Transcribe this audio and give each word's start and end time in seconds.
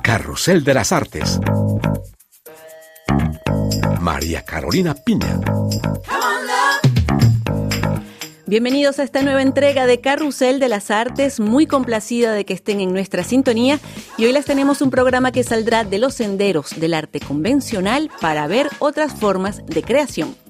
Carrusel 0.00 0.64
de 0.64 0.74
las 0.74 0.92
Artes. 0.92 1.38
María 4.00 4.44
Carolina 4.44 4.94
Piña. 4.94 5.40
Bienvenidos 8.46 8.98
a 8.98 9.02
esta 9.02 9.22
nueva 9.22 9.42
entrega 9.42 9.86
de 9.86 10.00
Carrusel 10.00 10.60
de 10.60 10.68
las 10.68 10.90
Artes, 10.90 11.40
muy 11.40 11.66
complacida 11.66 12.32
de 12.32 12.44
que 12.44 12.54
estén 12.54 12.80
en 12.80 12.92
nuestra 12.92 13.24
sintonía 13.24 13.78
y 14.18 14.26
hoy 14.26 14.32
les 14.32 14.44
tenemos 14.44 14.82
un 14.82 14.90
programa 14.90 15.32
que 15.32 15.42
saldrá 15.42 15.84
de 15.84 15.98
los 15.98 16.14
senderos 16.14 16.78
del 16.78 16.94
arte 16.94 17.20
convencional 17.20 18.10
para 18.20 18.46
ver 18.46 18.68
otras 18.78 19.12
formas 19.12 19.64
de 19.66 19.82
creación. 19.82 20.41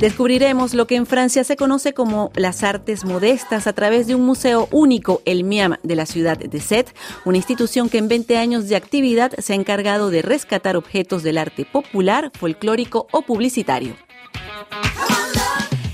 Descubriremos 0.00 0.72
lo 0.72 0.86
que 0.86 0.96
en 0.96 1.04
Francia 1.04 1.44
se 1.44 1.56
conoce 1.56 1.92
como 1.92 2.32
las 2.34 2.62
artes 2.62 3.04
modestas 3.04 3.66
a 3.66 3.74
través 3.74 4.06
de 4.06 4.14
un 4.14 4.22
museo 4.22 4.66
único, 4.70 5.20
el 5.26 5.44
MIAM 5.44 5.76
de 5.82 5.94
la 5.94 6.06
ciudad 6.06 6.38
de 6.38 6.58
Sète, 6.58 6.94
una 7.26 7.36
institución 7.36 7.90
que 7.90 7.98
en 7.98 8.08
20 8.08 8.38
años 8.38 8.66
de 8.66 8.76
actividad 8.76 9.30
se 9.36 9.52
ha 9.52 9.56
encargado 9.56 10.08
de 10.08 10.22
rescatar 10.22 10.74
objetos 10.78 11.22
del 11.22 11.36
arte 11.36 11.66
popular, 11.70 12.32
folclórico 12.32 13.08
o 13.12 13.20
publicitario. 13.20 13.94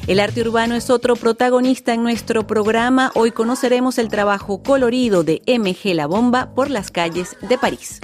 El 0.07 0.21
arte 0.21 0.43
urbano 0.43 0.77
es 0.77 0.89
otro 0.89 1.17
protagonista 1.17 1.93
en 1.93 2.05
nuestro 2.05 2.47
programa. 2.47 3.11
Hoy 3.17 3.33
conoceremos 3.33 3.99
el 3.99 4.07
trabajo 4.07 4.63
colorido 4.63 5.25
de 5.25 5.43
MG 5.49 5.97
La 5.97 6.07
Bomba 6.07 6.55
por 6.55 6.71
las 6.71 6.93
calles 6.93 7.37
de 7.41 7.59
París. 7.59 8.01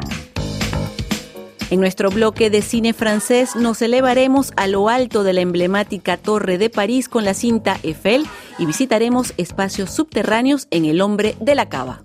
En 1.72 1.80
nuestro 1.80 2.10
bloque 2.10 2.50
de 2.50 2.60
cine 2.60 2.92
francés 2.92 3.56
nos 3.56 3.80
elevaremos 3.80 4.52
a 4.56 4.66
lo 4.66 4.90
alto 4.90 5.24
de 5.24 5.32
la 5.32 5.40
emblemática 5.40 6.18
Torre 6.18 6.58
de 6.58 6.68
París 6.68 7.08
con 7.08 7.24
la 7.24 7.32
cinta 7.32 7.78
Eiffel 7.82 8.26
y 8.58 8.66
visitaremos 8.66 9.32
espacios 9.38 9.90
subterráneos 9.90 10.68
en 10.70 10.84
El 10.84 11.00
Hombre 11.00 11.34
de 11.40 11.54
la 11.54 11.70
Cava 11.70 12.02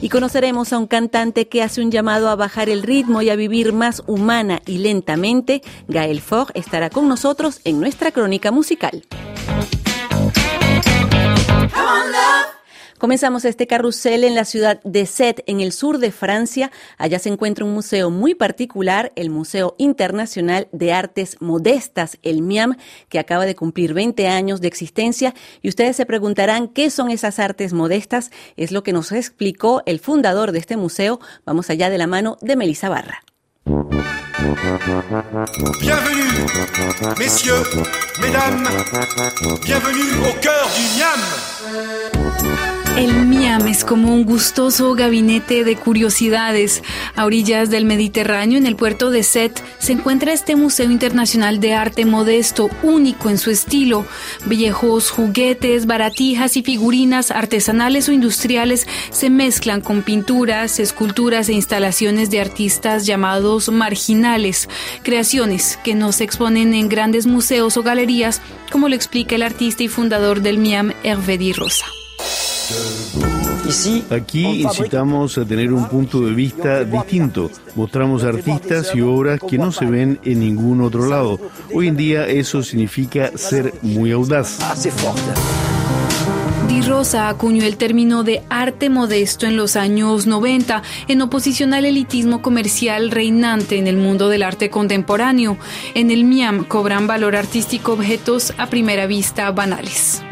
y 0.00 0.10
conoceremos 0.10 0.72
a 0.72 0.78
un 0.78 0.86
cantante 0.86 1.48
que 1.48 1.60
hace 1.60 1.82
un 1.82 1.90
llamado 1.90 2.28
a 2.28 2.36
bajar 2.36 2.68
el 2.68 2.84
ritmo 2.84 3.20
y 3.20 3.30
a 3.30 3.36
vivir 3.36 3.72
más 3.72 4.00
humana 4.06 4.62
y 4.64 4.78
lentamente. 4.78 5.62
Gael 5.88 6.20
Fogg 6.20 6.52
estará 6.54 6.90
con 6.90 7.08
nosotros 7.08 7.62
en 7.64 7.80
nuestra 7.80 8.12
crónica 8.12 8.52
musical. 8.52 9.02
Comenzamos 13.04 13.44
este 13.44 13.66
carrusel 13.66 14.24
en 14.24 14.34
la 14.34 14.46
ciudad 14.46 14.80
de 14.82 15.04
Sète, 15.04 15.44
en 15.46 15.60
el 15.60 15.72
sur 15.72 15.98
de 15.98 16.10
Francia. 16.10 16.70
Allá 16.96 17.18
se 17.18 17.28
encuentra 17.28 17.66
un 17.66 17.74
museo 17.74 18.08
muy 18.08 18.34
particular, 18.34 19.12
el 19.14 19.28
Museo 19.28 19.74
Internacional 19.76 20.68
de 20.72 20.94
Artes 20.94 21.36
Modestas, 21.38 22.16
el 22.22 22.40
MIAM, 22.40 22.76
que 23.10 23.18
acaba 23.18 23.44
de 23.44 23.54
cumplir 23.54 23.92
20 23.92 24.26
años 24.26 24.62
de 24.62 24.68
existencia. 24.68 25.34
Y 25.60 25.68
ustedes 25.68 25.96
se 25.96 26.06
preguntarán 26.06 26.66
qué 26.66 26.88
son 26.88 27.10
esas 27.10 27.38
artes 27.40 27.74
modestas. 27.74 28.30
Es 28.56 28.72
lo 28.72 28.82
que 28.82 28.94
nos 28.94 29.12
explicó 29.12 29.82
el 29.84 30.00
fundador 30.00 30.52
de 30.52 30.60
este 30.60 30.78
museo. 30.78 31.20
Vamos 31.44 31.68
allá 31.68 31.90
de 31.90 31.98
la 31.98 32.06
mano 32.06 32.38
de 32.40 32.56
Melissa 32.56 32.88
Barra. 32.88 33.22
Bienvenue, 35.78 36.46
messieurs, 37.18 37.66
mesdames, 38.18 38.66
bienvenue 39.62 40.24
au 40.26 40.32
cœur 40.40 40.70
du 40.74 40.82
MIAM. 40.96 42.73
El 42.96 43.26
MIAM 43.26 43.66
es 43.66 43.84
como 43.84 44.14
un 44.14 44.24
gustoso 44.24 44.94
gabinete 44.94 45.64
de 45.64 45.74
curiosidades. 45.74 46.80
A 47.16 47.24
orillas 47.24 47.68
del 47.68 47.86
Mediterráneo, 47.86 48.56
en 48.56 48.66
el 48.66 48.76
puerto 48.76 49.10
de 49.10 49.24
Set, 49.24 49.60
se 49.80 49.90
encuentra 49.90 50.32
este 50.32 50.54
Museo 50.54 50.88
Internacional 50.92 51.58
de 51.58 51.74
Arte 51.74 52.04
Modesto, 52.04 52.70
único 52.84 53.30
en 53.30 53.38
su 53.38 53.50
estilo. 53.50 54.06
Viejos 54.46 55.10
juguetes, 55.10 55.86
baratijas 55.86 56.56
y 56.56 56.62
figurinas 56.62 57.32
artesanales 57.32 58.08
o 58.08 58.12
industriales 58.12 58.86
se 59.10 59.28
mezclan 59.28 59.80
con 59.80 60.02
pinturas, 60.02 60.78
esculturas 60.78 61.48
e 61.48 61.54
instalaciones 61.54 62.30
de 62.30 62.40
artistas 62.40 63.06
llamados 63.06 63.70
marginales, 63.70 64.68
creaciones 65.02 65.80
que 65.82 65.96
no 65.96 66.12
se 66.12 66.22
exponen 66.22 66.74
en 66.74 66.88
grandes 66.88 67.26
museos 67.26 67.76
o 67.76 67.82
galerías, 67.82 68.40
como 68.70 68.88
lo 68.88 68.94
explica 68.94 69.34
el 69.34 69.42
artista 69.42 69.82
y 69.82 69.88
fundador 69.88 70.42
del 70.42 70.58
MIAM, 70.58 70.92
Hervé 71.02 71.38
Di 71.38 71.52
Rosa. 71.52 71.86
Aquí 74.10 74.62
incitamos 74.62 75.38
a 75.38 75.44
tener 75.44 75.72
un 75.72 75.88
punto 75.88 76.20
de 76.20 76.32
vista 76.32 76.84
distinto. 76.84 77.50
Mostramos 77.74 78.22
artistas 78.22 78.92
y 78.94 79.00
obras 79.00 79.40
que 79.40 79.58
no 79.58 79.72
se 79.72 79.86
ven 79.86 80.20
en 80.24 80.40
ningún 80.40 80.80
otro 80.80 81.08
lado. 81.08 81.40
Hoy 81.72 81.88
en 81.88 81.96
día 81.96 82.26
eso 82.26 82.62
significa 82.62 83.36
ser 83.36 83.74
muy 83.82 84.12
audaz. 84.12 84.58
Di 86.68 86.80
Rosa 86.80 87.28
acuñó 87.28 87.64
el 87.64 87.76
término 87.76 88.22
de 88.22 88.42
arte 88.48 88.88
modesto 88.88 89.46
en 89.46 89.56
los 89.56 89.76
años 89.76 90.26
90 90.26 90.82
en 91.08 91.22
oposición 91.22 91.74
al 91.74 91.84
elitismo 91.84 92.42
comercial 92.42 93.10
reinante 93.10 93.76
en 93.76 93.86
el 93.86 93.96
mundo 93.96 94.28
del 94.28 94.42
arte 94.42 94.70
contemporáneo. 94.70 95.58
En 95.94 96.10
el 96.10 96.24
MIAM 96.24 96.64
cobran 96.64 97.06
valor 97.06 97.36
artístico 97.36 97.92
objetos 97.92 98.54
a 98.56 98.66
primera 98.66 99.06
vista 99.06 99.50
banales. 99.50 100.22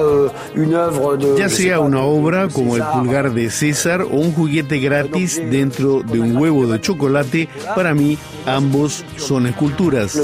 Euh, 0.00 1.36
ya 1.38 1.48
sea 1.48 1.80
una 1.80 2.02
obra 2.02 2.48
como 2.48 2.76
el 2.76 2.82
pulgar 2.82 3.32
de 3.32 3.50
César 3.50 4.02
o 4.02 4.08
un 4.16 4.32
juguete 4.32 4.78
gratis 4.78 5.36
dentro 5.50 6.02
de 6.02 6.20
un 6.20 6.36
huevo 6.36 6.66
de 6.66 6.80
chocolate, 6.80 7.48
para 7.74 7.94
mí 7.94 8.18
ambos 8.46 9.04
son 9.16 9.46
esculturas. 9.46 10.14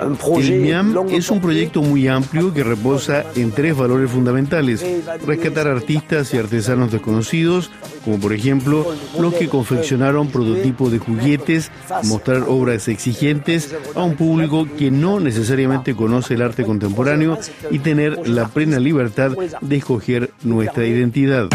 El 0.00 0.60
MIAM 0.60 0.94
es 1.10 1.30
un 1.30 1.40
proyecto 1.40 1.82
muy 1.82 2.06
amplio 2.08 2.52
que 2.54 2.62
reposa 2.62 3.24
en 3.34 3.50
tres 3.50 3.76
valores 3.76 4.10
fundamentales. 4.10 4.84
Rescatar 5.26 5.66
artistas 5.66 6.32
y 6.32 6.38
artesanos 6.38 6.92
desconocidos, 6.92 7.70
como 8.04 8.18
por 8.18 8.32
ejemplo 8.32 8.86
los 9.18 9.34
que 9.34 9.48
confeccionaron 9.48 10.28
prototipos 10.28 10.92
de 10.92 10.98
juguetes, 10.98 11.70
mostrar 12.04 12.44
obras 12.46 12.88
exigentes 12.88 13.74
a 13.94 14.02
un 14.02 14.14
público 14.14 14.66
que 14.78 14.90
no 14.90 15.20
necesariamente 15.20 15.94
conoce 15.94 16.34
el 16.34 16.42
arte 16.42 16.64
contemporáneo 16.64 17.38
y 17.70 17.80
tener 17.80 18.28
la 18.28 18.48
plena 18.48 18.78
libertad 18.78 19.32
de 19.60 19.76
escoger 19.76 20.30
nuestra 20.42 20.86
identidad. 20.86 21.48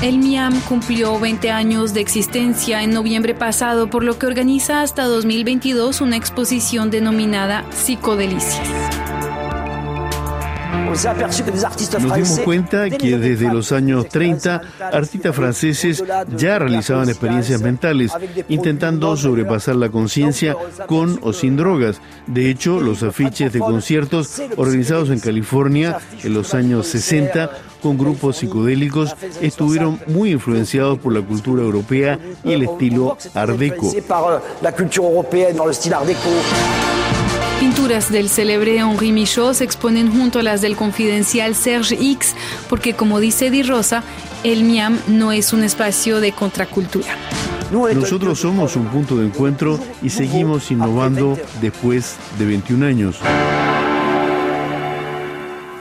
El 0.00 0.18
MIAM 0.18 0.60
cumplió 0.60 1.18
20 1.18 1.50
años 1.50 1.92
de 1.92 2.00
existencia 2.00 2.84
en 2.84 2.90
noviembre 2.90 3.34
pasado, 3.34 3.90
por 3.90 4.04
lo 4.04 4.16
que 4.16 4.26
organiza 4.26 4.82
hasta 4.82 5.04
2022 5.06 6.00
una 6.00 6.16
exposición 6.16 6.88
denominada 6.90 7.64
Psicodelicias. 7.72 8.60
Nos 12.00 12.14
dimos 12.14 12.40
cuenta 12.44 12.88
que 12.90 13.18
desde 13.18 13.52
los 13.52 13.72
años 13.72 14.08
30 14.08 14.62
artistas 14.92 15.34
franceses 15.34 16.02
ya 16.36 16.58
realizaban 16.58 17.08
experiencias 17.08 17.60
mentales, 17.60 18.12
intentando 18.48 19.16
sobrepasar 19.16 19.76
la 19.76 19.90
conciencia 19.90 20.56
con 20.86 21.18
o 21.22 21.32
sin 21.32 21.56
drogas. 21.56 22.00
De 22.26 22.50
hecho, 22.50 22.80
los 22.80 23.02
afiches 23.02 23.52
de 23.52 23.58
conciertos 23.58 24.40
organizados 24.56 25.10
en 25.10 25.20
California 25.20 25.98
en 26.22 26.34
los 26.34 26.54
años 26.54 26.86
60 26.86 27.50
con 27.82 27.98
grupos 27.98 28.36
psicodélicos 28.38 29.14
estuvieron 29.40 30.00
muy 30.06 30.32
influenciados 30.32 30.98
por 30.98 31.12
la 31.12 31.20
cultura 31.20 31.62
europea 31.62 32.18
y 32.44 32.52
el 32.52 32.62
estilo 32.62 33.16
art 33.34 33.56
deco. 33.56 33.92
Pinturas 37.60 38.12
del 38.12 38.28
célebre 38.28 38.78
Henri 38.78 39.10
Michaud 39.10 39.52
se 39.52 39.64
exponen 39.64 40.12
junto 40.12 40.38
a 40.38 40.42
las 40.42 40.60
del 40.60 40.76
confidencial 40.76 41.56
Serge 41.56 41.94
X, 41.96 42.36
porque 42.68 42.94
como 42.94 43.18
dice 43.18 43.50
Di 43.50 43.64
Rosa, 43.64 44.04
el 44.44 44.62
MIAM 44.62 44.98
no 45.08 45.32
es 45.32 45.52
un 45.52 45.64
espacio 45.64 46.20
de 46.20 46.32
contracultura. 46.32 47.16
Nosotros 47.72 48.38
somos 48.38 48.76
un 48.76 48.86
punto 48.86 49.16
de 49.16 49.26
encuentro 49.26 49.78
y 50.02 50.10
seguimos 50.10 50.70
innovando 50.70 51.36
después 51.60 52.16
de 52.38 52.46
21 52.46 52.86
años. 52.86 53.20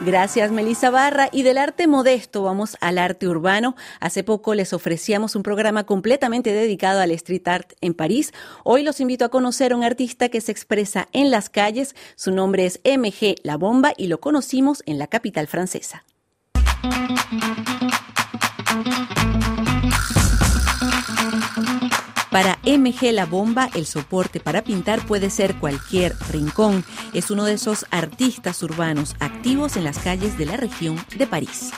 Gracias, 0.08 0.54
Melissa 0.54 0.90
Barra. 0.90 1.28
Y 1.34 1.44
del 1.44 1.58
arte 1.58 1.86
modesto 1.86 2.42
vamos 2.42 2.78
al 2.80 2.98
arte 2.98 3.28
urbano. 3.28 3.76
Hace 4.00 4.24
poco 4.24 4.56
les 4.56 4.72
ofrecíamos 4.72 5.36
un 5.36 5.44
programa 5.44 5.84
completamente 5.86 6.54
dedicado 6.54 7.02
al 7.02 7.12
street 7.12 7.46
art 7.46 7.74
en 7.82 7.94
París. 7.94 8.34
Hoy 8.64 8.84
los 8.84 9.02
invito 9.02 9.26
a 9.26 9.30
conocer 9.30 9.74
a 9.74 9.76
un 9.76 9.84
artista 9.84 10.30
que 10.30 10.40
se 10.40 10.54
expresa 10.54 11.10
en 11.12 11.30
las 11.30 11.50
calles. 11.50 11.94
Su 12.16 12.32
nombre 12.32 12.66
es 12.66 12.80
MG 12.86 13.36
La 13.44 13.58
Bomba 13.58 13.92
y 13.98 14.08
lo 14.08 14.22
conocimos 14.22 14.82
en 14.86 14.98
la 14.98 15.08
capital 15.08 15.46
francesa. 15.48 16.06
Para 22.38 22.60
MG 22.68 23.14
La 23.14 23.26
Bomba, 23.26 23.68
el 23.74 23.88
soporte 23.88 24.40
para 24.40 24.64
pintar 24.64 25.04
puede 25.08 25.32
ser 25.32 25.56
cualquier 25.56 26.14
rincón. 26.30 26.86
Es 27.12 27.32
uno 27.32 27.46
de 27.46 27.54
esos 27.54 27.88
artistas 27.90 28.62
urbanos 28.62 29.16
activos 29.20 29.76
en 29.76 29.84
las 29.84 29.98
calles 29.98 30.38
de 30.38 30.46
la 30.46 30.56
región 30.56 31.04
de 31.18 31.26
París. 31.26 31.72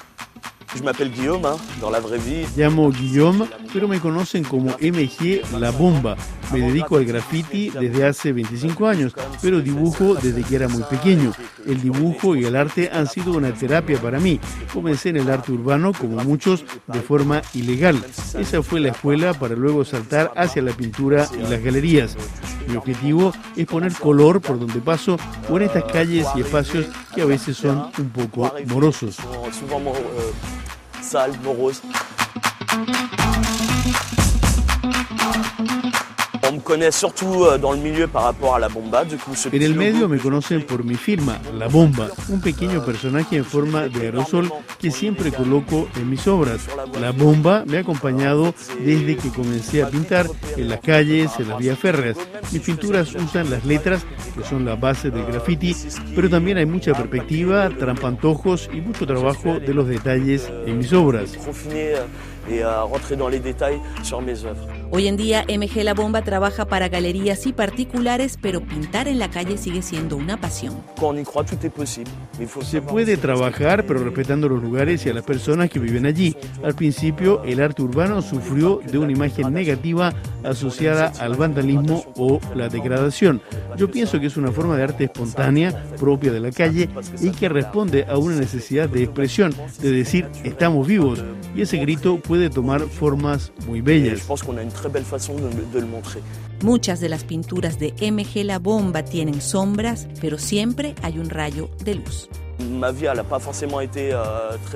Llamo 2.55 2.91
Guillaume, 2.91 3.47
pero 3.73 3.87
me 3.87 3.99
conocen 3.99 4.43
como 4.43 4.69
MG 4.79 5.41
La 5.59 5.71
Bomba. 5.71 6.15
Me 6.53 6.59
dedico 6.59 6.97
al 6.97 7.05
graffiti 7.05 7.69
desde 7.69 8.05
hace 8.05 8.33
25 8.33 8.87
años, 8.87 9.13
pero 9.41 9.61
dibujo 9.61 10.15
desde 10.15 10.43
que 10.43 10.55
era 10.55 10.67
muy 10.67 10.83
pequeño. 10.83 11.31
El 11.65 11.81
dibujo 11.81 12.35
y 12.35 12.45
el 12.45 12.55
arte 12.55 12.89
han 12.91 13.07
sido 13.07 13.33
una 13.33 13.53
terapia 13.53 13.99
para 13.99 14.19
mí. 14.19 14.39
Comencé 14.73 15.09
en 15.09 15.17
el 15.17 15.29
arte 15.29 15.51
urbano, 15.51 15.91
como 15.93 16.23
muchos, 16.23 16.63
de 16.87 17.01
forma 17.01 17.41
ilegal. 17.53 18.03
Esa 18.37 18.63
fue 18.63 18.79
la 18.79 18.89
escuela 18.89 19.33
para 19.33 19.55
luego 19.55 19.85
saltar 19.85 20.31
hacia 20.35 20.61
la 20.61 20.71
pintura 20.71 21.27
y 21.33 21.49
las 21.49 21.63
galerías. 21.63 22.15
Mi 22.67 22.75
objetivo 22.75 23.33
es 23.55 23.65
poner 23.65 23.93
color 23.93 24.41
por 24.41 24.59
donde 24.59 24.79
paso 24.79 25.17
o 25.49 25.57
en 25.57 25.63
estas 25.63 25.83
calles 25.85 26.27
y 26.35 26.41
espacios 26.41 26.85
que 27.13 27.21
a 27.23 27.25
veces 27.25 27.57
son 27.57 27.89
un 27.97 28.09
poco 28.09 28.53
morosos. 28.67 29.17
Saalbüros. 31.09 31.81
En 39.51 39.61
el 39.61 39.75
medio 39.75 40.09
me 40.09 40.17
conocen 40.19 40.65
por 40.65 40.83
mi 40.83 40.95
firma, 40.95 41.39
La 41.57 41.67
Bomba, 41.67 42.09
un 42.29 42.41
pequeño 42.41 42.83
personaje 42.85 43.37
en 43.37 43.45
forma 43.45 43.87
de 43.87 44.01
aerosol 44.01 44.51
que 44.79 44.91
siempre 44.91 45.31
coloco 45.31 45.87
en 45.95 46.09
mis 46.09 46.27
obras. 46.27 46.67
La 46.99 47.11
Bomba 47.11 47.63
me 47.65 47.77
ha 47.77 47.81
acompañado 47.81 48.53
desde 48.79 49.17
que 49.17 49.29
comencé 49.29 49.83
a 49.83 49.89
pintar 49.89 50.27
en 50.55 50.69
las 50.69 50.79
calles, 50.79 51.31
en 51.39 51.49
las 51.49 51.57
vías 51.59 51.77
férreas. 51.77 52.17
Mis 52.51 52.61
pinturas 52.61 53.13
usan 53.15 53.49
las 53.49 53.65
letras, 53.65 54.05
que 54.35 54.43
son 54.43 54.65
la 54.65 54.75
base 54.75 55.11
del 55.11 55.25
graffiti, 55.25 55.75
pero 56.15 56.29
también 56.29 56.57
hay 56.57 56.65
mucha 56.65 56.93
perspectiva, 56.93 57.69
trampantojos 57.69 58.69
y 58.73 58.81
mucho 58.81 59.05
trabajo 59.05 59.59
de 59.59 59.73
los 59.73 59.87
detalles 59.87 60.49
en 60.65 60.77
mis 60.77 60.93
obras. 60.93 61.37
Hoy 64.91 65.07
en 65.07 65.17
día 65.17 65.45
MG 65.47 65.83
La 65.83 65.93
Bomba 65.93 66.23
trabaja 66.23 66.65
para 66.65 66.89
galerías 66.89 67.45
y 67.45 67.53
particulares, 67.53 68.39
pero 68.41 68.61
pintar 68.61 69.07
en 69.07 69.19
la 69.19 69.29
calle 69.29 69.57
sigue 69.57 69.83
siendo 69.83 70.17
una 70.17 70.41
pasión. 70.41 70.75
Se 72.63 72.81
puede 72.81 73.17
trabajar, 73.17 73.85
pero 73.85 74.03
respetando 74.03 74.49
los 74.49 74.63
lugares 74.63 75.05
y 75.05 75.09
a 75.09 75.13
las 75.13 75.23
personas 75.23 75.69
que 75.69 75.77
viven 75.77 76.07
allí. 76.07 76.35
Al 76.63 76.73
principio, 76.73 77.43
el 77.43 77.61
arte 77.61 77.83
urbano 77.83 78.23
sufrió 78.23 78.81
de 78.83 78.97
una 78.97 79.11
imagen 79.11 79.53
negativa 79.53 80.11
asociada 80.43 81.13
al 81.19 81.35
vandalismo 81.35 82.03
o 82.15 82.39
la 82.55 82.67
degradación. 82.67 83.41
Yo 83.77 83.91
pienso 83.91 84.19
que 84.19 84.25
es 84.25 84.37
una 84.37 84.51
forma 84.51 84.75
de 84.75 84.83
arte 84.83 85.03
espontánea, 85.03 85.85
propia 85.99 86.31
de 86.31 86.39
la 86.39 86.51
calle 86.51 86.89
y 87.21 87.29
que 87.29 87.47
responde 87.47 88.05
a 88.09 88.17
una 88.17 88.35
necesidad 88.35 88.89
de 88.89 89.03
expresión, 89.03 89.53
de 89.81 89.91
decir 89.91 90.27
estamos 90.43 90.87
vivos. 90.87 91.23
Y 91.55 91.61
ese 91.61 91.77
grito 91.77 92.17
puede 92.17 92.49
tomar 92.49 92.81
formas 92.81 93.51
muy 93.67 93.81
bellas. 93.81 94.21
Muchas 96.61 96.99
de 96.99 97.09
las 97.09 97.23
pinturas 97.23 97.79
de 97.79 97.93
MG 98.01 98.43
La 98.43 98.59
Bomba 98.59 99.03
tienen 99.03 99.41
sombras, 99.41 100.07
pero 100.19 100.37
siempre 100.37 100.95
hay 101.01 101.17
un 101.19 101.29
rayo 101.29 101.69
de 101.83 101.95
luz. 101.95 102.29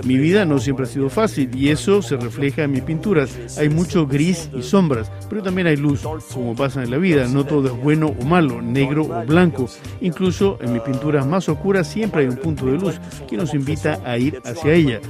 Mi 0.04 0.18
vida 0.18 0.46
no 0.46 0.60
siempre 0.60 0.86
ha 0.86 0.88
sido 0.88 1.10
fácil 1.10 1.54
y 1.54 1.70
eso 1.70 2.02
se 2.02 2.16
refleja 2.16 2.64
en 2.64 2.72
mis 2.72 2.82
pinturas. 2.82 3.58
Hay 3.58 3.68
mucho 3.68 4.08
gris 4.08 4.50
y 4.54 4.62
sombras, 4.62 5.12
pero 5.30 5.44
también 5.44 5.68
hay 5.68 5.76
luz, 5.76 6.02
como 6.34 6.56
pasa 6.56 6.82
en 6.82 6.92
la 6.92 6.98
vida. 6.98 7.28
No 7.28 7.46
todo 7.46 7.68
es 7.68 7.84
bueno 7.84 8.16
o 8.18 8.24
malo, 8.24 8.62
negro 8.62 9.04
o 9.04 9.26
blanco. 9.26 9.68
Incluso 10.00 10.58
en 10.62 10.72
mis 10.74 10.82
pinturas 10.82 11.28
más 11.28 11.50
oscuras 11.50 11.88
siempre 11.88 12.22
hay 12.22 12.28
un 12.28 12.38
punto 12.38 12.66
de 12.68 12.78
luz 12.78 13.00
que 13.28 13.36
nos 13.36 13.54
invita 13.54 14.00
a 14.06 14.18
ir 14.18 14.42
hacia 14.46 14.74
ella. 14.74 15.02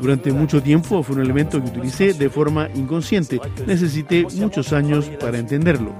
Durante 0.00 0.32
mucho 0.32 0.62
tiempo 0.62 1.02
fue 1.02 1.16
un 1.16 1.22
elemento 1.22 1.60
que 1.62 1.68
utilicé 1.68 2.14
de 2.14 2.30
forma 2.30 2.68
inconsciente. 2.74 3.40
Necesité 3.66 4.26
muchos 4.36 4.72
años 4.72 5.10
para 5.20 5.38
entenderlo. 5.38 5.92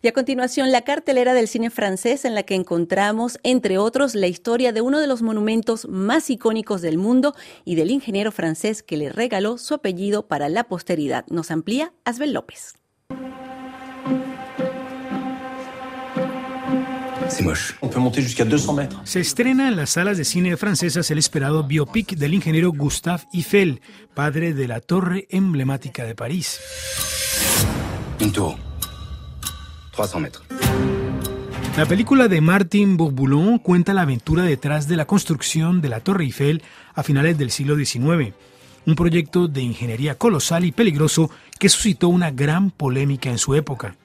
Y 0.00 0.08
a 0.08 0.12
continuación, 0.12 0.70
la 0.70 0.82
cartelera 0.82 1.34
del 1.34 1.48
cine 1.48 1.70
francés 1.70 2.24
en 2.24 2.34
la 2.34 2.44
que 2.44 2.54
encontramos, 2.54 3.38
entre 3.42 3.78
otros, 3.78 4.14
la 4.14 4.28
historia 4.28 4.72
de 4.72 4.80
uno 4.80 5.00
de 5.00 5.06
los 5.06 5.22
monumentos 5.22 5.88
más 5.88 6.30
icónicos 6.30 6.82
del 6.82 6.98
mundo 6.98 7.34
y 7.64 7.74
del 7.74 7.90
ingeniero 7.90 8.30
francés 8.30 8.82
que 8.82 8.96
le 8.96 9.10
regaló 9.10 9.58
su 9.58 9.74
apellido 9.74 10.28
para 10.28 10.48
la 10.48 10.64
posteridad. 10.64 11.24
Nos 11.28 11.50
amplía 11.50 11.92
Asbel 12.04 12.32
López. 12.32 12.74
Se 19.04 19.20
estrena 19.20 19.68
en 19.68 19.76
las 19.76 19.90
salas 19.90 20.16
de 20.16 20.24
cine 20.24 20.56
francesas 20.56 21.10
el 21.10 21.18
esperado 21.18 21.64
biopic 21.64 22.16
del 22.16 22.34
ingeniero 22.34 22.72
Gustave 22.72 23.24
Eiffel, 23.32 23.82
padre 24.14 24.54
de 24.54 24.68
la 24.68 24.80
torre 24.80 25.26
emblemática 25.30 26.04
de 26.04 26.14
París. 26.14 26.58
La 31.76 31.86
película 31.86 32.28
de 32.28 32.40
Martin 32.40 32.96
Bourboulon 32.96 33.58
cuenta 33.58 33.94
la 33.94 34.02
aventura 34.02 34.44
detrás 34.44 34.86
de 34.86 34.96
la 34.96 35.06
construcción 35.06 35.80
de 35.80 35.88
la 35.88 35.98
Torre 35.98 36.22
Eiffel 36.22 36.62
a 36.94 37.02
finales 37.02 37.36
del 37.36 37.50
siglo 37.50 37.76
XIX, 37.76 38.32
un 38.86 38.94
proyecto 38.94 39.48
de 39.48 39.62
ingeniería 39.62 40.16
colosal 40.16 40.64
y 40.64 40.70
peligroso 40.70 41.30
que 41.58 41.68
suscitó 41.68 42.08
una 42.10 42.30
gran 42.30 42.70
polémica 42.70 43.28
en 43.30 43.38
su 43.38 43.56
época. 43.56 43.96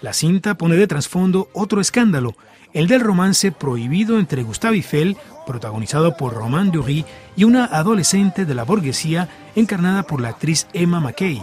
La 0.00 0.14
cinta 0.14 0.56
pone 0.56 0.76
de 0.76 0.86
trasfondo 0.86 1.50
otro 1.52 1.82
escándalo, 1.82 2.34
el 2.72 2.86
del 2.86 3.00
romance 3.00 3.52
prohibido 3.52 4.18
entre 4.18 4.42
Gustave 4.42 4.76
Eiffel, 4.76 5.18
protagonizado 5.46 6.16
por 6.16 6.32
Romain 6.32 6.70
Dury, 6.70 7.04
y 7.36 7.44
una 7.44 7.66
adolescente 7.66 8.46
de 8.46 8.54
la 8.54 8.64
burguesía 8.64 9.28
encarnada 9.54 10.04
por 10.04 10.22
la 10.22 10.30
actriz 10.30 10.66
Emma 10.72 11.00
Mackey 11.00 11.42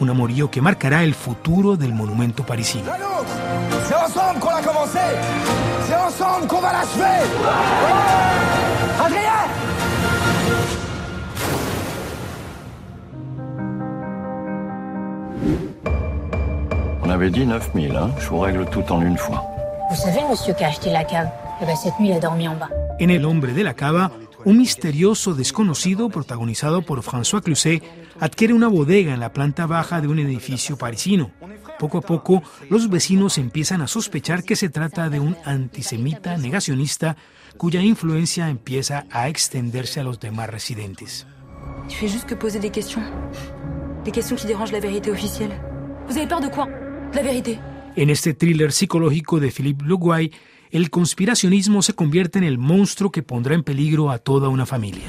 un 0.00 0.10
amorío 0.10 0.50
que 0.50 0.60
marcará 0.60 1.02
el 1.02 1.14
futuro 1.14 1.76
del 1.76 1.92
monumento 1.92 2.44
parisino. 2.44 2.90
C'est 3.86 3.94
ensemble 3.94 4.38
qu'on 4.40 4.54
a 4.54 4.62
commencé 4.62 4.98
C'est 5.86 5.96
ensemble 5.96 6.46
qu'on 6.46 6.60
va 6.60 6.72
l'achever 6.72 7.24
Adrien 9.00 9.32
On 17.02 17.10
avait 17.10 17.30
dit 17.30 17.46
9000, 17.46 17.96
hein 17.96 18.10
Je 18.18 18.28
vous 18.28 18.40
règle 18.40 18.66
tout 18.66 18.84
en 18.92 19.00
une 19.00 19.16
fois. 19.16 19.42
Vous 19.90 19.96
savez, 19.96 20.20
monsieur 20.28 20.52
qui 20.54 20.64
a 20.64 20.68
acheté 20.68 20.90
la 20.90 21.04
cave 21.04 21.28
Eh 21.62 21.64
bien, 21.64 21.74
cette 21.76 21.98
nuit, 21.98 22.08
il 22.10 22.14
a 22.14 22.20
dormi 22.20 22.46
en 22.48 22.54
bas. 22.54 22.68
En 23.00 23.08
El 23.08 23.24
hombre 23.24 23.48
de 23.54 23.62
la 23.62 23.72
cava, 23.72 24.10
un 24.48 24.56
misterioso 24.56 25.34
desconocido 25.34 26.08
protagonizado 26.08 26.80
por 26.80 27.02
François 27.02 27.42
Cluzet 27.42 27.82
adquiere 28.18 28.54
una 28.54 28.68
bodega 28.68 29.12
en 29.12 29.20
la 29.20 29.34
planta 29.34 29.66
baja 29.66 30.00
de 30.00 30.08
un 30.08 30.18
edificio 30.18 30.78
parisino. 30.78 31.30
Poco 31.78 31.98
a 31.98 32.00
poco, 32.00 32.42
los 32.70 32.88
vecinos 32.88 33.36
empiezan 33.36 33.82
a 33.82 33.86
sospechar 33.86 34.44
que 34.44 34.56
se 34.56 34.70
trata 34.70 35.10
de 35.10 35.20
un 35.20 35.36
antisemita 35.44 36.38
negacionista 36.38 37.14
cuya 37.58 37.82
influencia 37.82 38.48
empieza 38.48 39.04
a 39.10 39.28
extenderse 39.28 40.00
a 40.00 40.04
los 40.04 40.18
demás 40.18 40.48
residentes. 40.48 41.26
Tu 41.86 41.96
fais 41.96 42.10
juste 42.10 42.26
que 42.26 42.34
poser 42.34 42.62
des 42.62 42.72
questions. 42.72 43.04
Des 44.04 44.12
questions 44.12 44.40
qui 44.40 44.46
dérangent 44.46 44.72
la 44.72 44.80
vérité 44.80 45.10
officielle. 45.10 45.52
Vous 46.08 46.16
avez 46.16 46.26
peur 46.26 46.40
de 46.40 46.48
quoi 46.48 46.66
La 47.12 47.22
vérité. 47.22 47.58
En 47.98 48.08
este 48.08 48.32
thriller 48.32 48.72
psicológico 48.72 49.40
de 49.40 49.50
Philippe 49.50 49.84
Leguay, 49.84 50.30
el 50.70 50.90
conspiracionismo 50.90 51.82
se 51.82 51.94
convierte 51.94 52.38
en 52.38 52.44
el 52.44 52.58
monstruo 52.58 53.10
que 53.10 53.22
pondrá 53.22 53.54
en 53.54 53.62
peligro 53.62 54.10
a 54.10 54.18
toda 54.18 54.48
una 54.48 54.66
familia. 54.66 55.04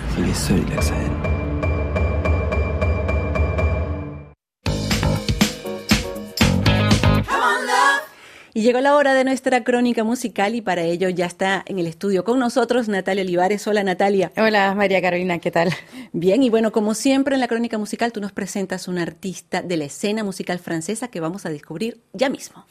Y 8.52 8.64
llegó 8.64 8.82
la 8.82 8.96
hora 8.96 9.14
de 9.14 9.24
nuestra 9.24 9.64
crónica 9.64 10.04
musical 10.04 10.56
y 10.56 10.62
para 10.62 10.82
ello 10.82 11.08
ya 11.08 11.28
está 11.28 11.64
en 11.66 11.80
el 11.80 11.88
estudio 11.88 12.24
con 12.24 12.40
nosotros 12.40 12.90
Natalia 12.90 13.24
Olivares. 13.24 13.66
Hola 13.68 13.84
Natalia. 13.84 14.34
Hola 14.36 14.74
María 14.76 15.02
Carolina, 15.02 15.40
¿qué 15.40 15.52
tal? 15.52 15.70
Bien, 16.14 16.42
y 16.44 16.50
bueno, 16.50 16.72
como 16.72 16.94
siempre 16.94 17.36
en 17.36 17.42
la 17.42 17.48
crónica 17.48 17.78
musical 17.78 18.12
tú 18.12 18.20
nos 18.20 18.32
presentas 18.32 18.88
un 18.88 18.98
artista 18.98 19.62
de 19.62 19.78
la 19.78 19.86
escena 19.86 20.24
musical 20.24 20.60
francesa 20.60 21.10
que 21.10 21.20
vamos 21.20 21.46
a 21.46 21.50
descubrir 21.50 22.02
ya 22.12 22.28
mismo. 22.28 22.66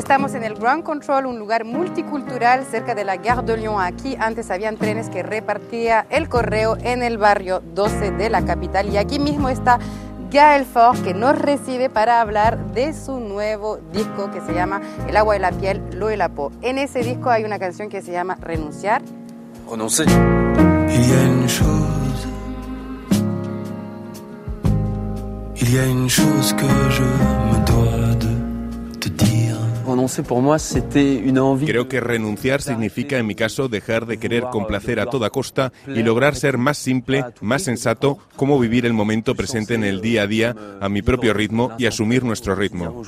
Estamos 0.00 0.32
en 0.32 0.44
el 0.44 0.54
Grand 0.54 0.82
Control, 0.82 1.26
un 1.26 1.38
lugar 1.38 1.66
multicultural 1.66 2.64
cerca 2.64 2.94
de 2.94 3.04
la 3.04 3.18
Gare 3.18 3.42
de 3.42 3.58
Lyon. 3.58 3.82
Aquí 3.82 4.16
antes 4.18 4.50
habían 4.50 4.78
trenes 4.78 5.10
que 5.10 5.22
repartía 5.22 6.06
el 6.08 6.30
correo 6.30 6.78
en 6.80 7.02
el 7.02 7.18
barrio 7.18 7.62
12 7.74 8.12
de 8.12 8.30
la 8.30 8.42
capital 8.42 8.88
y 8.88 8.96
aquí 8.96 9.18
mismo 9.18 9.50
está 9.50 9.78
Gaël 10.30 10.64
Fort 10.64 11.04
que 11.04 11.12
nos 11.12 11.38
recibe 11.38 11.90
para 11.90 12.22
hablar 12.22 12.72
de 12.72 12.94
su 12.94 13.20
nuevo 13.20 13.78
disco 13.92 14.30
que 14.30 14.40
se 14.40 14.54
llama 14.54 14.80
El 15.06 15.18
agua 15.18 15.34
de 15.34 15.40
la 15.40 15.52
piel, 15.52 15.82
lo 15.92 16.06
de 16.06 16.16
la 16.16 16.30
po. 16.30 16.50
En 16.62 16.78
ese 16.78 17.00
disco 17.00 17.28
hay 17.28 17.44
una 17.44 17.58
canción 17.58 17.90
que 17.90 18.00
se 18.00 18.10
llama 18.10 18.38
Renunciar. 18.40 19.02
Renoncer. 19.70 20.08
Il 20.08 21.08
y 21.08 21.12
a 21.12 21.22
une 21.28 21.46
chose. 21.46 22.26
Il 25.56 25.74
y 25.74 25.78
a 25.78 25.86
une 25.86 26.08
chose 26.08 26.54
que 26.54 26.66
je 26.90 27.02
me 27.02 27.64
dois 27.66 28.14
de 28.16 28.98
te 28.98 29.08
dire. 29.10 29.29
Creo 31.66 31.88
que 31.88 32.00
renunciar 32.00 32.62
significa 32.62 33.18
en 33.18 33.26
mi 33.26 33.34
caso 33.34 33.68
dejar 33.68 34.06
de 34.06 34.18
querer 34.18 34.44
complacer 34.50 35.00
a 35.00 35.06
toda 35.06 35.30
costa 35.30 35.72
y 35.86 36.02
lograr 36.02 36.36
ser 36.36 36.58
más 36.58 36.78
simple, 36.78 37.24
más 37.40 37.62
sensato, 37.62 38.18
cómo 38.36 38.58
vivir 38.58 38.86
el 38.86 38.92
momento 38.92 39.34
presente 39.34 39.74
en 39.74 39.84
el 39.84 40.00
día 40.00 40.22
a 40.22 40.26
día 40.26 40.56
a 40.80 40.88
mi 40.88 41.02
propio 41.02 41.34
ritmo 41.34 41.72
y 41.78 41.86
asumir 41.86 42.24
nuestro 42.24 42.54
ritmo. 42.54 43.02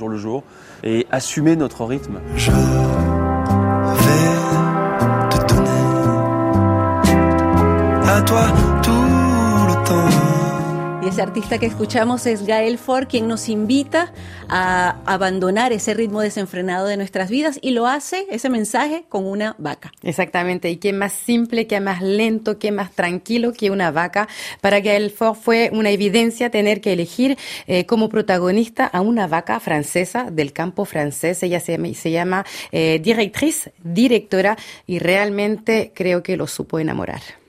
Y 11.03 11.09
ese 11.09 11.21
artista 11.21 11.57
que 11.57 11.65
escuchamos 11.65 12.25
es 12.27 12.45
Gael 12.45 12.77
Ford, 12.77 13.07
quien 13.07 13.27
nos 13.27 13.49
invita 13.49 14.13
a 14.47 15.01
abandonar 15.05 15.73
ese 15.73 15.93
ritmo 15.93 16.21
desenfrenado 16.21 16.87
de 16.87 16.95
nuestras 16.95 17.29
vidas 17.29 17.59
y 17.61 17.71
lo 17.71 17.87
hace, 17.87 18.25
ese 18.29 18.49
mensaje, 18.49 19.03
con 19.09 19.25
una 19.25 19.53
vaca. 19.57 19.91
Exactamente, 20.01 20.69
y 20.69 20.77
qué 20.77 20.93
más 20.93 21.11
simple, 21.11 21.67
qué 21.67 21.81
más 21.81 22.01
lento, 22.01 22.57
qué 22.57 22.71
más 22.71 22.93
tranquilo 22.93 23.51
que 23.51 23.69
una 23.69 23.91
vaca. 23.91 24.29
Para 24.61 24.79
Gael 24.79 25.11
Ford 25.11 25.35
fue 25.35 25.69
una 25.73 25.89
evidencia 25.89 26.49
tener 26.49 26.79
que 26.79 26.93
elegir 26.93 27.37
eh, 27.67 27.85
como 27.85 28.07
protagonista 28.07 28.85
a 28.85 29.01
una 29.01 29.27
vaca 29.27 29.59
francesa 29.59 30.31
del 30.31 30.53
campo 30.53 30.85
francés. 30.85 31.43
Ella 31.43 31.59
se, 31.59 31.95
se 31.95 32.11
llama 32.11 32.45
eh, 32.71 33.01
directrice, 33.03 33.73
directora, 33.83 34.57
y 34.87 34.99
realmente 34.99 35.91
creo 35.93 36.23
que 36.23 36.37
lo 36.37 36.47
supo 36.47 36.79
enamorar. 36.79 37.42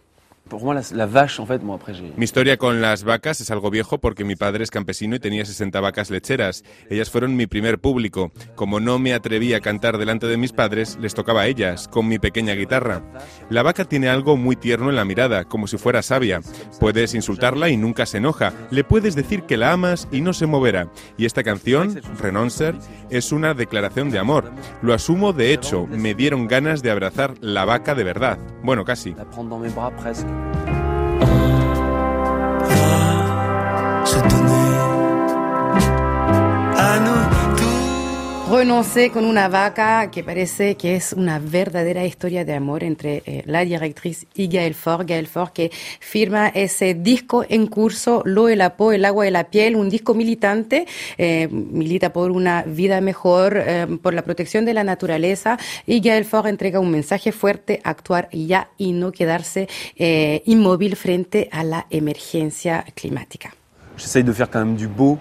Mi 2.16 2.24
historia 2.24 2.58
con 2.58 2.82
las 2.82 3.02
vacas 3.02 3.40
es 3.40 3.50
algo 3.50 3.70
viejo 3.70 3.98
porque 3.98 4.24
mi 4.24 4.36
padre 4.36 4.62
es 4.62 4.70
campesino 4.70 5.16
y 5.16 5.18
tenía 5.18 5.44
60 5.46 5.80
vacas 5.80 6.10
lecheras. 6.10 6.64
Ellas 6.90 7.10
fueron 7.10 7.34
mi 7.34 7.46
primer 7.46 7.78
público. 7.78 8.30
Como 8.54 8.78
no 8.78 8.98
me 8.98 9.14
atreví 9.14 9.54
a 9.54 9.60
cantar 9.60 9.96
delante 9.96 10.26
de 10.26 10.36
mis 10.36 10.52
padres, 10.52 10.98
les 11.00 11.14
tocaba 11.14 11.42
a 11.42 11.46
ellas, 11.46 11.88
con 11.88 12.06
mi 12.08 12.18
pequeña 12.18 12.52
guitarra. 12.54 13.02
La 13.48 13.62
vaca 13.62 13.86
tiene 13.86 14.10
algo 14.10 14.36
muy 14.36 14.54
tierno 14.54 14.90
en 14.90 14.96
la 14.96 15.06
mirada, 15.06 15.44
como 15.44 15.66
si 15.66 15.78
fuera 15.78 16.02
sabia. 16.02 16.42
Puedes 16.78 17.14
insultarla 17.14 17.70
y 17.70 17.78
nunca 17.78 18.04
se 18.04 18.18
enoja. 18.18 18.52
Le 18.70 18.84
puedes 18.84 19.14
decir 19.14 19.44
que 19.44 19.56
la 19.56 19.72
amas 19.72 20.08
y 20.12 20.20
no 20.20 20.34
se 20.34 20.46
moverá. 20.46 20.90
Y 21.16 21.24
esta 21.24 21.42
canción, 21.42 22.00
Renoncer, 22.18 22.74
es 23.08 23.32
una 23.32 23.54
declaración 23.54 24.10
de 24.10 24.18
amor. 24.18 24.52
Lo 24.82 24.92
asumo 24.92 25.32
de 25.32 25.54
hecho, 25.54 25.86
me 25.86 26.14
dieron 26.14 26.48
ganas 26.48 26.82
de 26.82 26.90
abrazar 26.90 27.34
la 27.40 27.64
vaca 27.64 27.94
de 27.94 28.04
verdad. 28.04 28.38
Bueno, 28.64 28.82
casi. 28.82 29.12
se 29.12 30.73
Renoncer 38.56 39.10
con 39.10 39.24
una 39.24 39.48
vaca 39.48 40.10
que 40.12 40.22
parece 40.22 40.76
que 40.76 40.94
es 40.94 41.12
una 41.12 41.40
verdadera 41.40 42.06
historia 42.06 42.44
de 42.44 42.54
amor 42.54 42.84
entre 42.84 43.22
eh, 43.26 43.42
la 43.46 43.64
directriz 43.64 44.26
y 44.32 44.46
Gael 44.46 44.74
Ford. 44.74 45.06
Gael 45.06 45.26
Ford 45.26 45.50
que 45.50 45.72
firma 45.98 46.48
ese 46.48 46.94
disco 46.94 47.44
en 47.48 47.66
curso, 47.66 48.22
Lo, 48.24 48.48
el 48.48 48.60
apo, 48.60 48.92
el 48.92 49.04
agua 49.04 49.26
y 49.26 49.32
la 49.32 49.50
piel, 49.50 49.74
un 49.74 49.90
disco 49.90 50.14
militante, 50.14 50.86
eh, 51.18 51.48
milita 51.50 52.12
por 52.12 52.30
una 52.30 52.62
vida 52.62 53.00
mejor, 53.00 53.56
eh, 53.56 53.86
por 54.00 54.14
la 54.14 54.22
protección 54.22 54.64
de 54.64 54.72
la 54.72 54.84
naturaleza 54.84 55.58
y 55.84 56.00
Gael 56.00 56.24
Ford 56.24 56.46
entrega 56.46 56.78
un 56.78 56.92
mensaje 56.92 57.32
fuerte, 57.32 57.80
actuar 57.82 58.28
ya 58.32 58.70
y 58.78 58.92
no 58.92 59.10
quedarse 59.10 59.68
inmóvil 60.46 60.94
frente 60.94 61.48
a 61.50 61.64
la 61.64 61.86
emergencia 61.90 62.84
climática. 62.94 63.52
J'essaye 63.96 64.24
de 64.24 64.32
faire 64.32 64.48
quand 64.48 64.64
même 64.64 64.76
du 64.76 64.86
beau 64.86 65.18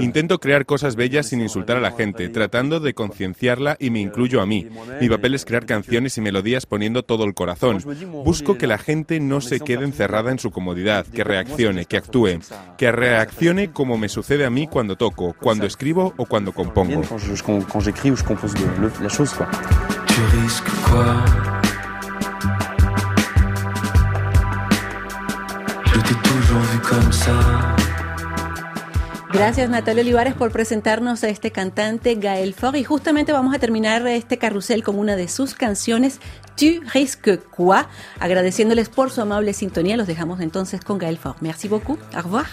Intento 0.00 0.38
crear 0.38 0.66
cosas 0.66 0.96
bellas 0.96 1.26
sin 1.26 1.40
insultar 1.40 1.76
a 1.76 1.80
la 1.80 1.92
gente, 1.92 2.28
tratando 2.28 2.80
de 2.80 2.94
concienciarla 2.94 3.76
y 3.78 3.90
me 3.90 4.00
incluyo 4.00 4.40
a 4.40 4.46
mí. 4.46 4.68
Mi 5.00 5.08
papel 5.08 5.34
es 5.34 5.44
crear 5.44 5.66
canciones 5.66 6.16
y 6.18 6.20
melodías 6.20 6.66
poniendo 6.66 7.02
todo 7.02 7.24
el 7.24 7.34
corazón. 7.34 7.82
Busco 8.24 8.56
que 8.56 8.66
la 8.66 8.78
gente 8.78 9.20
no 9.20 9.40
se 9.40 9.60
quede 9.60 9.84
encerrada 9.84 10.30
en 10.30 10.38
su 10.38 10.50
comodidad, 10.50 11.06
que 11.06 11.24
reaccione, 11.24 11.84
que 11.84 11.96
actúe, 11.96 12.40
que 12.78 12.92
reaccione 12.92 13.70
como 13.70 13.98
me 13.98 14.08
sucede 14.08 14.44
a 14.44 14.50
mí 14.50 14.66
cuando 14.66 14.96
toco, 14.96 15.34
cuando 15.40 15.66
escribo 15.66 16.14
o 16.16 16.26
cuando 16.26 16.52
compongo. 16.52 17.02
Gracias 29.34 29.68
Natalia 29.68 30.02
Olivares 30.02 30.34
por 30.34 30.52
presentarnos 30.52 31.24
a 31.24 31.28
este 31.28 31.50
cantante 31.50 32.14
Gael 32.14 32.54
Ford 32.54 32.76
y 32.76 32.84
justamente 32.84 33.32
vamos 33.32 33.52
a 33.52 33.58
terminar 33.58 34.06
este 34.06 34.38
carrusel 34.38 34.84
con 34.84 34.96
una 34.96 35.16
de 35.16 35.26
sus 35.26 35.54
canciones 35.54 36.20
Tu 36.56 36.80
risques 36.92 37.40
quoi 37.50 37.84
agradeciéndoles 38.20 38.88
por 38.88 39.10
su 39.10 39.20
amable 39.20 39.52
sintonía 39.52 39.96
los 39.96 40.06
dejamos 40.06 40.40
entonces 40.40 40.82
con 40.82 40.98
Gael 40.98 41.18
Ford. 41.18 41.34
Merci 41.40 41.66
beaucoup. 41.66 41.98
Au 42.14 42.22
revoir. 42.22 42.46